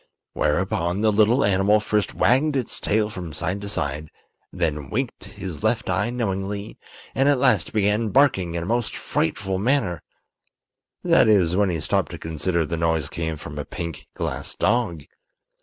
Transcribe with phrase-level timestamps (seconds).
[0.33, 4.09] Whereupon the little animal first wagged its tail from side to side,
[4.51, 6.79] then winked his left eye knowingly,
[7.13, 12.17] and at last began barking in a most frightful manner—that is, when you stop to
[12.17, 15.03] consider the noise came from a pink glass dog.